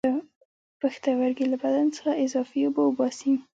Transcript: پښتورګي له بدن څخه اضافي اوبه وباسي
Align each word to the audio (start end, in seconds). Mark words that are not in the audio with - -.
پښتورګي 0.79 1.45
له 1.51 1.57
بدن 1.63 1.87
څخه 1.97 2.11
اضافي 2.25 2.59
اوبه 2.63 2.81
وباسي 2.83 3.33